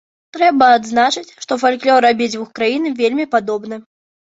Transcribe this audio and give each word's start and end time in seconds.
Трэба 0.35 0.69
адзначыць, 0.77 1.35
што 1.45 1.59
фальклор 1.65 2.09
абедзвюх 2.11 2.49
краін 2.59 2.91
вельмі 3.05 3.31
падобны. 3.37 3.83